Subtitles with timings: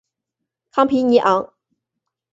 [0.71, 1.53] 康皮尼昂。